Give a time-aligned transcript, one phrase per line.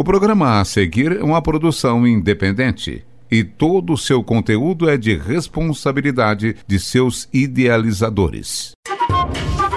[0.00, 5.14] O programa a seguir é uma produção independente e todo o seu conteúdo é de
[5.14, 8.72] responsabilidade de seus idealizadores.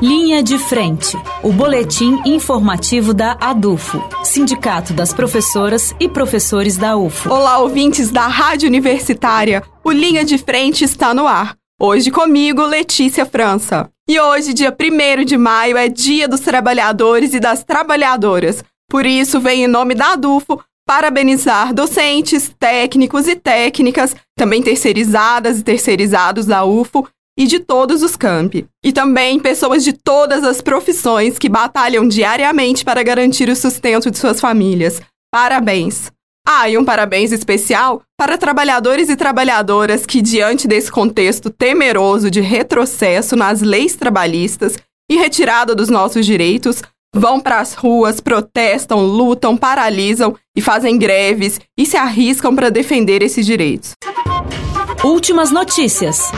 [0.01, 7.29] Linha de Frente, o boletim informativo da ADUFO, Sindicato das Professoras e Professores da UFO.
[7.29, 9.61] Olá, ouvintes da Rádio Universitária.
[9.83, 11.57] O Linha de Frente está no ar.
[11.77, 13.89] Hoje comigo, Letícia França.
[14.07, 18.63] E hoje, dia 1 de maio, é Dia dos Trabalhadores e das Trabalhadoras.
[18.93, 25.63] Por isso, vem em nome da ADUFO parabenizar docentes, técnicos e técnicas, também terceirizadas e
[25.63, 28.67] terceirizados da UFO e de todos os campi.
[28.85, 34.19] E também pessoas de todas as profissões que batalham diariamente para garantir o sustento de
[34.19, 35.01] suas famílias.
[35.33, 36.11] Parabéns!
[36.47, 42.41] Ah, e um parabéns especial para trabalhadores e trabalhadoras que, diante desse contexto temeroso de
[42.41, 44.77] retrocesso nas leis trabalhistas
[45.09, 46.83] e retirada dos nossos direitos,
[47.13, 53.21] vão para as ruas, protestam, lutam, paralisam e fazem greves e se arriscam para defender
[53.21, 53.91] esses direitos.
[55.03, 56.31] Últimas notícias.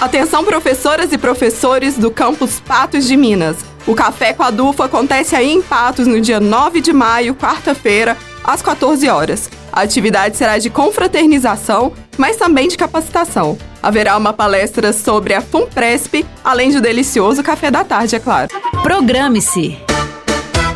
[0.00, 3.56] Atenção, professoras e professores do campus Patos de Minas.
[3.86, 8.16] O Café com a Dufo acontece aí em Patos no dia 9 de maio, quarta-feira,
[8.44, 9.50] às 14 horas.
[9.72, 13.56] A atividade será de confraternização, mas também de capacitação.
[13.82, 18.48] Haverá uma palestra sobre a FUNPRESP, além do delicioso café da tarde, é claro.
[18.82, 19.89] Programe-se.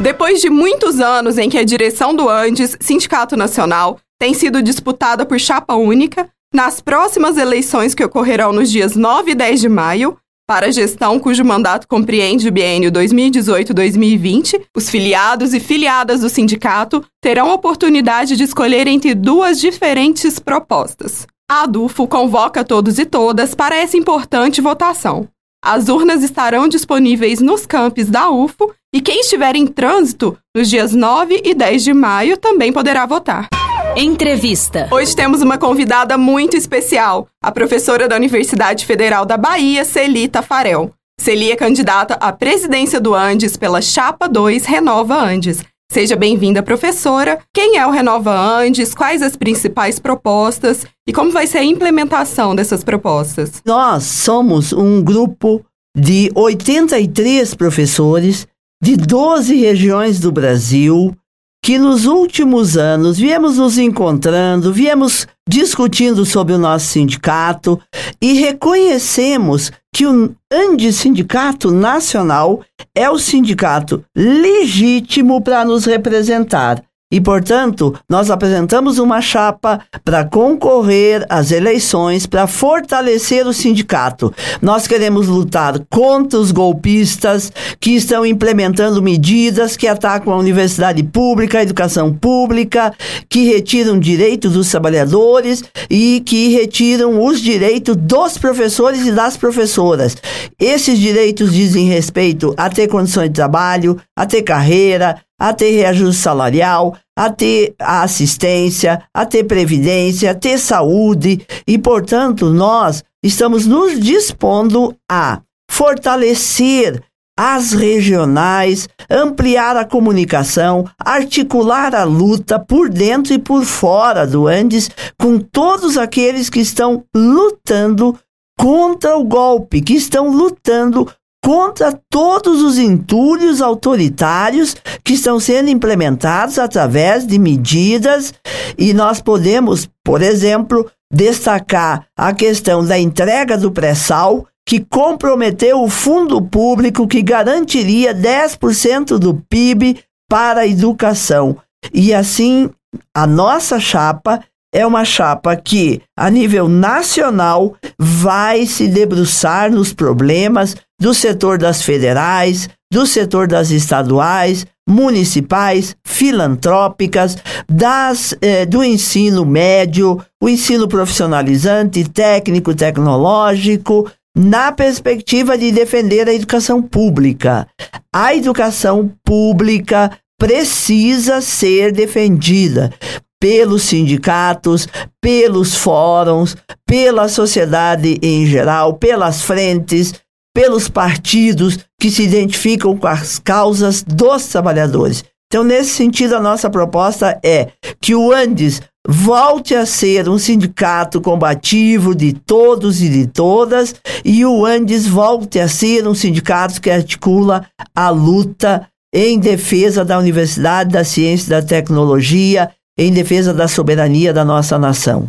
[0.00, 5.24] Depois de muitos anos em que a direção do Andes, Sindicato Nacional, tem sido disputada
[5.24, 10.16] por chapa única, nas próximas eleições que ocorrerão nos dias 9 e 10 de maio,
[10.46, 17.02] para a gestão cujo mandato compreende o biênio 2018-2020, os filiados e filiadas do sindicato
[17.22, 21.26] terão a oportunidade de escolher entre duas diferentes propostas.
[21.50, 25.28] A ADUFO convoca todos e todas para essa importante votação.
[25.64, 30.92] As urnas estarão disponíveis nos campos da UFO e quem estiver em trânsito nos dias
[30.92, 33.48] 9 e 10 de maio também poderá votar.
[33.96, 34.86] Entrevista.
[34.92, 40.92] Hoje temos uma convidada muito especial, a professora da Universidade Federal da Bahia, Celi Tafarel.
[41.18, 45.64] Celi é candidata à presidência do Andes pela Chapa 2 Renova Andes.
[45.94, 47.38] Seja bem-vinda, professora.
[47.54, 48.92] Quem é o Renova Andes?
[48.92, 53.62] Quais as principais propostas e como vai ser a implementação dessas propostas?
[53.64, 55.64] Nós somos um grupo
[55.96, 58.44] de 83 professores
[58.82, 61.16] de 12 regiões do Brasil
[61.64, 67.80] que nos últimos anos viemos nos encontrando, viemos discutindo sobre o nosso sindicato
[68.20, 72.62] e reconhecemos que o Andes Sindicato Nacional
[72.94, 76.84] é o sindicato legítimo para nos representar.
[77.14, 84.34] E, portanto, nós apresentamos uma chapa para concorrer às eleições, para fortalecer o sindicato.
[84.60, 91.60] Nós queremos lutar contra os golpistas que estão implementando medidas que atacam a universidade pública,
[91.60, 92.92] a educação pública,
[93.28, 100.16] que retiram direitos dos trabalhadores e que retiram os direitos dos professores e das professoras.
[100.58, 106.22] Esses direitos dizem respeito a ter condições de trabalho, a ter carreira, a ter reajuste
[106.22, 111.46] salarial, a ter assistência, a ter previdência, a ter saúde.
[111.66, 117.02] E, portanto, nós estamos nos dispondo a fortalecer
[117.38, 124.88] as regionais, ampliar a comunicação, articular a luta por dentro e por fora do Andes
[125.20, 128.18] com todos aqueles que estão lutando
[128.58, 131.06] contra o golpe, que estão lutando
[131.44, 134.74] contra todos os entulhos autoritários
[135.04, 138.32] que estão sendo implementados através de medidas
[138.78, 145.90] e nós podemos, por exemplo, destacar a questão da entrega do pré-sal que comprometeu o
[145.90, 151.56] fundo público que garantiria 10% do PIB para a educação.
[151.92, 152.70] E assim,
[153.14, 154.42] a nossa chapa
[154.74, 161.82] é uma chapa que, a nível nacional, vai se debruçar nos problemas do setor das
[161.82, 167.36] federais, do setor das estaduais, municipais, filantrópicas,
[167.68, 176.34] das, eh, do ensino médio, o ensino profissionalizante, técnico, tecnológico, na perspectiva de defender a
[176.34, 177.66] educação pública.
[178.14, 182.92] A educação pública precisa ser defendida
[183.40, 184.86] pelos sindicatos,
[185.20, 186.56] pelos fóruns,
[186.86, 190.14] pela sociedade em geral, pelas frentes,
[190.54, 195.24] pelos partidos que se identificam com as causas dos trabalhadores.
[195.48, 197.68] Então, nesse sentido, a nossa proposta é
[198.00, 204.44] que o Andes volte a ser um sindicato combativo de todos e de todas, e
[204.44, 210.90] o Andes volte a ser um sindicato que articula a luta em defesa da universidade,
[210.90, 215.28] da ciência e da tecnologia, em defesa da soberania da nossa nação.